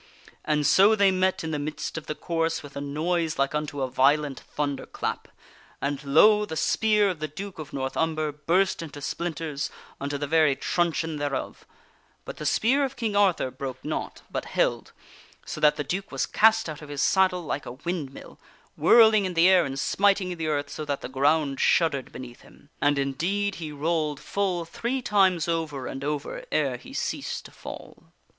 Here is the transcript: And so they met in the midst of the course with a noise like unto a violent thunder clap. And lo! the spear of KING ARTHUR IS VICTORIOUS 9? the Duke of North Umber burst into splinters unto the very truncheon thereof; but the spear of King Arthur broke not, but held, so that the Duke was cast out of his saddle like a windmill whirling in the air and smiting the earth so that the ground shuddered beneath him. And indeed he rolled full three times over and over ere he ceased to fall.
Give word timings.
And 0.43 0.65
so 0.65 0.95
they 0.95 1.11
met 1.11 1.43
in 1.43 1.51
the 1.51 1.59
midst 1.59 1.95
of 1.95 2.07
the 2.07 2.15
course 2.15 2.63
with 2.63 2.75
a 2.75 2.81
noise 2.81 3.37
like 3.37 3.53
unto 3.53 3.83
a 3.83 3.87
violent 3.87 4.39
thunder 4.39 4.87
clap. 4.87 5.27
And 5.79 6.03
lo! 6.03 6.43
the 6.43 6.57
spear 6.57 7.11
of 7.11 7.19
KING 7.19 7.25
ARTHUR 7.25 7.25
IS 7.25 7.29
VICTORIOUS 7.29 7.37
9? 7.37 7.45
the 7.45 7.51
Duke 7.53 7.59
of 7.59 7.71
North 7.73 7.97
Umber 7.97 8.31
burst 8.31 8.81
into 8.81 8.99
splinters 8.99 9.69
unto 9.99 10.17
the 10.17 10.25
very 10.25 10.55
truncheon 10.55 11.17
thereof; 11.17 11.67
but 12.25 12.37
the 12.37 12.47
spear 12.47 12.83
of 12.83 12.95
King 12.95 13.15
Arthur 13.15 13.51
broke 13.51 13.85
not, 13.85 14.23
but 14.31 14.45
held, 14.45 14.91
so 15.45 15.61
that 15.61 15.75
the 15.75 15.83
Duke 15.83 16.11
was 16.11 16.25
cast 16.25 16.67
out 16.67 16.81
of 16.81 16.89
his 16.89 17.03
saddle 17.03 17.43
like 17.43 17.67
a 17.67 17.73
windmill 17.73 18.39
whirling 18.75 19.25
in 19.25 19.35
the 19.35 19.47
air 19.47 19.65
and 19.65 19.77
smiting 19.79 20.35
the 20.35 20.47
earth 20.47 20.71
so 20.71 20.83
that 20.83 21.01
the 21.01 21.09
ground 21.09 21.59
shuddered 21.59 22.11
beneath 22.11 22.41
him. 22.41 22.71
And 22.81 22.97
indeed 22.97 23.53
he 23.61 23.71
rolled 23.71 24.19
full 24.19 24.65
three 24.65 25.03
times 25.03 25.47
over 25.47 25.85
and 25.85 26.03
over 26.03 26.43
ere 26.51 26.77
he 26.77 26.91
ceased 26.91 27.45
to 27.45 27.51
fall. 27.51 28.11